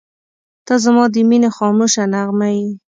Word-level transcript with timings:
•ته 0.65 0.73
زما 0.83 1.03
د 1.13 1.15
مینې 1.29 1.49
خاموشه 1.57 2.03
نغمه 2.13 2.49
یې. 2.57 2.67